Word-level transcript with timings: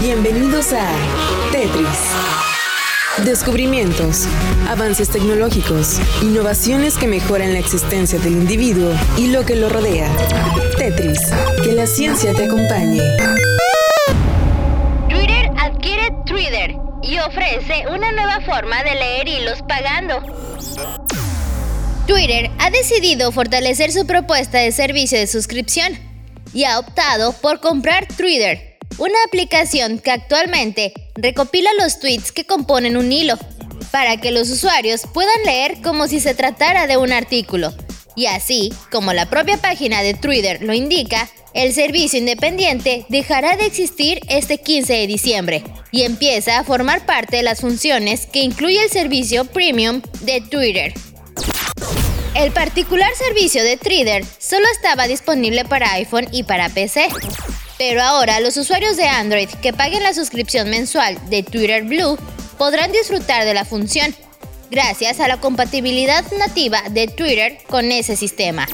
Bienvenidos 0.00 0.72
a 0.72 0.92
Tetris. 1.50 1.98
Descubrimientos, 3.24 4.26
avances 4.68 5.08
tecnológicos, 5.08 5.98
innovaciones 6.22 6.96
que 6.96 7.08
mejoran 7.08 7.52
la 7.52 7.58
existencia 7.58 8.16
del 8.20 8.34
individuo 8.34 8.92
y 9.16 9.26
lo 9.26 9.44
que 9.44 9.56
lo 9.56 9.68
rodea. 9.68 10.08
Tetris, 10.78 11.18
que 11.64 11.72
la 11.72 11.88
ciencia 11.88 12.32
te 12.32 12.44
acompañe. 12.44 13.00
Twitter 15.08 15.50
adquiere 15.58 16.12
Twitter 16.24 16.76
y 17.02 17.18
ofrece 17.18 17.84
una 17.92 18.12
nueva 18.12 18.40
forma 18.42 18.84
de 18.84 18.94
leer 18.94 19.26
hilos 19.26 19.62
pagando. 19.66 20.22
Twitter 22.06 22.52
ha 22.60 22.70
decidido 22.70 23.32
fortalecer 23.32 23.90
su 23.90 24.06
propuesta 24.06 24.58
de 24.58 24.70
servicio 24.70 25.18
de 25.18 25.26
suscripción 25.26 25.98
y 26.54 26.64
ha 26.64 26.78
optado 26.78 27.32
por 27.32 27.60
comprar 27.60 28.06
Twitter, 28.06 28.67
una 28.98 29.18
aplicación 29.26 29.98
que 29.98 30.10
actualmente 30.10 30.92
recopila 31.14 31.70
los 31.78 31.98
tweets 32.00 32.32
que 32.32 32.44
componen 32.44 32.96
un 32.96 33.10
hilo, 33.10 33.38
para 33.90 34.18
que 34.18 34.32
los 34.32 34.50
usuarios 34.50 35.02
puedan 35.12 35.42
leer 35.44 35.80
como 35.82 36.08
si 36.08 36.20
se 36.20 36.34
tratara 36.34 36.86
de 36.86 36.96
un 36.96 37.12
artículo. 37.12 37.72
Y 38.16 38.26
así, 38.26 38.72
como 38.90 39.12
la 39.12 39.30
propia 39.30 39.56
página 39.58 40.02
de 40.02 40.14
Twitter 40.14 40.60
lo 40.60 40.74
indica, 40.74 41.30
el 41.54 41.72
servicio 41.72 42.18
independiente 42.18 43.06
dejará 43.08 43.56
de 43.56 43.66
existir 43.66 44.20
este 44.28 44.58
15 44.58 44.92
de 44.92 45.06
diciembre 45.06 45.64
y 45.92 46.02
empieza 46.02 46.58
a 46.58 46.64
formar 46.64 47.06
parte 47.06 47.36
de 47.36 47.42
las 47.42 47.60
funciones 47.60 48.26
que 48.26 48.40
incluye 48.40 48.82
el 48.82 48.90
servicio 48.90 49.44
premium 49.44 50.02
de 50.20 50.40
Twitter. 50.40 50.92
El 52.34 52.52
particular 52.52 53.10
servicio 53.16 53.62
de 53.62 53.76
Twitter 53.76 54.24
solo 54.38 54.66
estaba 54.72 55.08
disponible 55.08 55.64
para 55.64 55.92
iPhone 55.92 56.28
y 56.30 56.42
para 56.42 56.68
PC. 56.68 57.08
Pero 57.78 58.02
ahora 58.02 58.40
los 58.40 58.56
usuarios 58.56 58.96
de 58.96 59.06
Android 59.06 59.48
que 59.62 59.72
paguen 59.72 60.02
la 60.02 60.12
suscripción 60.12 60.68
mensual 60.68 61.16
de 61.30 61.44
Twitter 61.44 61.84
Blue 61.84 62.18
podrán 62.58 62.90
disfrutar 62.90 63.44
de 63.44 63.54
la 63.54 63.64
función, 63.64 64.14
gracias 64.70 65.20
a 65.20 65.28
la 65.28 65.38
compatibilidad 65.38 66.24
nativa 66.38 66.82
de 66.90 67.06
Twitter 67.06 67.58
con 67.68 67.92
ese 67.92 68.16
sistema. 68.16 68.66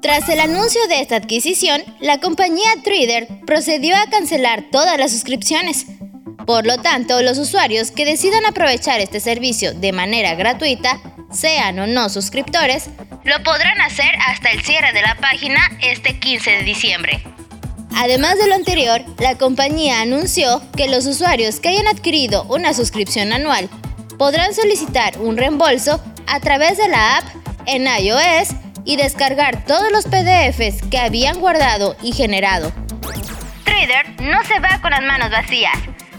Tras 0.00 0.28
el 0.28 0.40
anuncio 0.40 0.86
de 0.88 1.00
esta 1.00 1.16
adquisición, 1.16 1.82
la 2.00 2.20
compañía 2.20 2.70
Twitter 2.82 3.28
procedió 3.46 3.96
a 3.96 4.08
cancelar 4.10 4.64
todas 4.70 4.98
las 4.98 5.12
suscripciones. 5.12 5.86
Por 6.46 6.66
lo 6.66 6.78
tanto, 6.78 7.22
los 7.22 7.38
usuarios 7.38 7.90
que 7.90 8.04
decidan 8.04 8.44
aprovechar 8.44 9.00
este 9.00 9.20
servicio 9.20 9.72
de 9.72 9.92
manera 9.92 10.34
gratuita 10.34 11.00
sean 11.32 11.78
o 11.78 11.86
no 11.86 12.08
suscriptores, 12.10 12.90
lo 13.24 13.42
podrán 13.42 13.80
hacer 13.80 14.14
hasta 14.26 14.50
el 14.50 14.62
cierre 14.62 14.92
de 14.92 15.00
la 15.00 15.14
página 15.16 15.60
este 15.80 16.18
15 16.18 16.50
de 16.50 16.62
diciembre. 16.64 17.22
Además 17.96 18.38
de 18.38 18.48
lo 18.48 18.54
anterior, 18.54 19.02
la 19.18 19.38
compañía 19.38 20.00
anunció 20.00 20.60
que 20.76 20.88
los 20.88 21.06
usuarios 21.06 21.60
que 21.60 21.68
hayan 21.68 21.86
adquirido 21.86 22.44
una 22.44 22.74
suscripción 22.74 23.32
anual 23.32 23.68
podrán 24.18 24.52
solicitar 24.52 25.18
un 25.20 25.36
reembolso 25.36 26.00
a 26.26 26.40
través 26.40 26.76
de 26.76 26.88
la 26.88 27.18
app 27.18 27.24
en 27.66 27.86
iOS 27.86 28.48
y 28.84 28.96
descargar 28.96 29.64
todos 29.64 29.92
los 29.92 30.06
PDFs 30.06 30.82
que 30.90 30.98
habían 30.98 31.38
guardado 31.38 31.96
y 32.02 32.12
generado. 32.12 32.72
Trader 33.64 34.20
no 34.20 34.42
se 34.44 34.58
va 34.58 34.80
con 34.82 34.90
las 34.90 35.02
manos 35.02 35.30
vacías, 35.30 35.76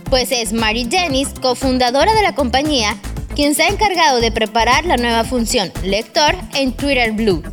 pues 0.10 0.32
es 0.32 0.54
Mary 0.54 0.86
Dennis, 0.86 1.30
cofundadora 1.42 2.14
de 2.14 2.24
la 2.24 2.36
compañía, 2.36 2.96
quien 3.36 3.54
se 3.54 3.64
ha 3.64 3.68
encargado 3.68 4.22
de 4.22 4.32
preparar 4.32 4.86
la 4.86 4.96
nueva 4.96 5.26
función 5.26 5.72
Lector 5.84 6.36
en 6.54 6.72
Twitter 6.72 7.12
Blue. 7.12 7.44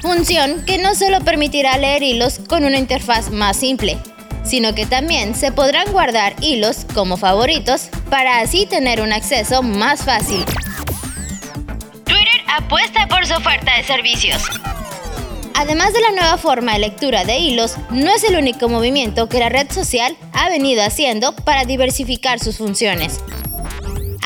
Función 0.00 0.64
que 0.64 0.78
no 0.78 0.94
solo 0.94 1.20
permitirá 1.20 1.76
leer 1.76 2.02
hilos 2.02 2.40
con 2.48 2.64
una 2.64 2.78
interfaz 2.78 3.30
más 3.30 3.56
simple, 3.56 3.98
sino 4.44 4.74
que 4.74 4.86
también 4.86 5.34
se 5.34 5.52
podrán 5.52 5.90
guardar 5.92 6.36
hilos 6.40 6.86
como 6.94 7.16
favoritos 7.16 7.88
para 8.08 8.40
así 8.40 8.66
tener 8.66 9.00
un 9.00 9.12
acceso 9.12 9.62
más 9.62 10.04
fácil. 10.04 10.44
Twitter 12.04 12.40
apuesta 12.48 13.08
por 13.08 13.26
su 13.26 13.34
oferta 13.34 13.76
de 13.76 13.84
servicios. 13.84 14.42
Además 15.54 15.92
de 15.92 16.00
la 16.00 16.12
nueva 16.12 16.38
forma 16.38 16.74
de 16.74 16.78
lectura 16.78 17.24
de 17.24 17.38
hilos, 17.38 17.74
no 17.90 18.10
es 18.10 18.22
el 18.22 18.36
único 18.36 18.68
movimiento 18.68 19.28
que 19.28 19.40
la 19.40 19.48
red 19.48 19.70
social 19.72 20.16
ha 20.32 20.48
venido 20.48 20.84
haciendo 20.84 21.34
para 21.34 21.64
diversificar 21.64 22.38
sus 22.38 22.58
funciones 22.58 23.20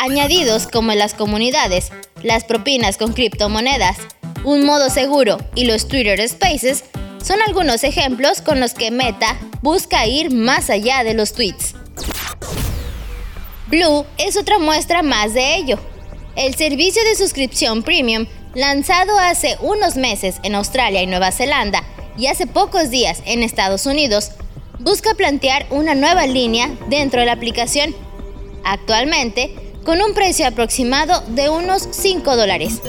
añadidos 0.02 0.66
como 0.66 0.92
las 0.94 1.14
comunidades, 1.14 1.92
las 2.24 2.42
propinas 2.42 2.98
con 2.98 3.12
criptomonedas, 3.12 3.98
un 4.44 4.64
modo 4.64 4.90
seguro 4.90 5.38
y 5.54 5.64
los 5.64 5.86
Twitter 5.88 6.28
Spaces 6.28 6.84
son 7.22 7.40
algunos 7.46 7.84
ejemplos 7.84 8.42
con 8.42 8.58
los 8.58 8.74
que 8.74 8.90
Meta 8.90 9.38
busca 9.62 10.06
ir 10.06 10.32
más 10.32 10.70
allá 10.70 11.04
de 11.04 11.14
los 11.14 11.32
tweets. 11.32 11.74
Blue 13.68 14.04
es 14.18 14.36
otra 14.36 14.58
muestra 14.58 15.02
más 15.02 15.32
de 15.32 15.56
ello. 15.56 15.78
El 16.34 16.54
servicio 16.56 17.02
de 17.04 17.14
suscripción 17.14 17.82
premium, 17.82 18.26
lanzado 18.54 19.18
hace 19.18 19.56
unos 19.60 19.96
meses 19.96 20.36
en 20.42 20.54
Australia 20.54 21.02
y 21.02 21.06
Nueva 21.06 21.30
Zelanda 21.30 21.84
y 22.18 22.26
hace 22.26 22.46
pocos 22.46 22.90
días 22.90 23.22
en 23.24 23.42
Estados 23.42 23.86
Unidos, 23.86 24.32
busca 24.80 25.14
plantear 25.14 25.66
una 25.70 25.94
nueva 25.94 26.26
línea 26.26 26.68
dentro 26.88 27.20
de 27.20 27.26
la 27.26 27.32
aplicación. 27.32 27.94
Actualmente, 28.64 29.54
con 29.84 30.02
un 30.02 30.14
precio 30.14 30.46
aproximado 30.46 31.22
de 31.28 31.48
unos 31.48 31.88
5 31.92 32.36
dólares. 32.36 32.80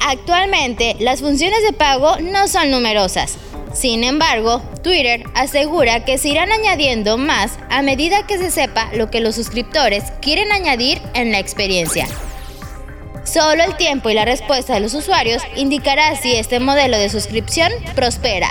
Actualmente, 0.00 0.96
las 0.98 1.20
funciones 1.20 1.62
de 1.62 1.72
pago 1.72 2.16
no 2.20 2.48
son 2.48 2.70
numerosas. 2.70 3.36
Sin 3.72 4.02
embargo, 4.02 4.60
Twitter 4.82 5.24
asegura 5.34 6.04
que 6.04 6.18
se 6.18 6.30
irán 6.30 6.50
añadiendo 6.50 7.18
más 7.18 7.58
a 7.68 7.82
medida 7.82 8.26
que 8.26 8.38
se 8.38 8.50
sepa 8.50 8.90
lo 8.94 9.10
que 9.10 9.20
los 9.20 9.36
suscriptores 9.36 10.04
quieren 10.20 10.50
añadir 10.52 11.00
en 11.14 11.30
la 11.30 11.38
experiencia. 11.38 12.08
Solo 13.24 13.62
el 13.62 13.76
tiempo 13.76 14.10
y 14.10 14.14
la 14.14 14.24
respuesta 14.24 14.74
de 14.74 14.80
los 14.80 14.94
usuarios 14.94 15.42
indicará 15.54 16.16
si 16.16 16.34
este 16.34 16.58
modelo 16.58 16.96
de 16.96 17.10
suscripción 17.10 17.70
prospera. 17.94 18.48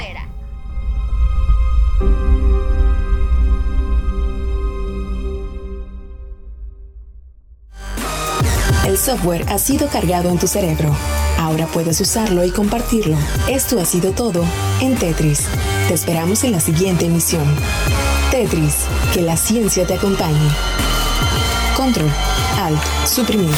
El 8.86 8.98
software 8.98 9.46
ha 9.50 9.58
sido 9.58 9.88
cargado 9.88 10.30
en 10.30 10.40
tu 10.40 10.48
cerebro. 10.48 10.96
Ahora 11.40 11.68
puedes 11.68 12.02
usarlo 12.02 12.44
y 12.44 12.52
compartirlo. 12.52 13.16
Esto 13.48 13.80
ha 13.80 13.86
sido 13.86 14.12
todo 14.12 14.44
en 14.82 14.98
Tetris. 14.98 15.46
Te 15.88 15.94
esperamos 15.94 16.44
en 16.44 16.52
la 16.52 16.60
siguiente 16.60 17.06
emisión. 17.06 17.46
Tetris, 18.30 18.88
que 19.14 19.22
la 19.22 19.38
ciencia 19.38 19.88
te 19.88 19.94
acompañe. 19.94 20.50
Control, 21.78 22.12
Alt, 22.58 22.82
suprimir. 23.08 23.56